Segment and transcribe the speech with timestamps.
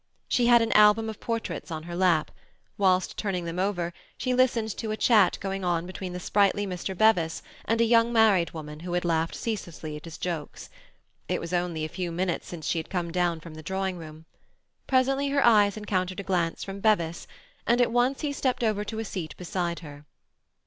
[0.27, 2.31] She had an album of portraits on her lap;
[2.75, 6.97] whilst turning them over, she listened to a chat going on between the sprightly Mr.
[6.97, 10.71] Bevis and a young married woman who laughed ceaselessly at his jokes.
[11.27, 14.25] It was only a few minutes since she had come down from the drawing room.
[14.87, 17.27] Presently her eyes encountered a glance from Bevis,
[17.67, 20.07] and at once he stepped over to a seat beside her.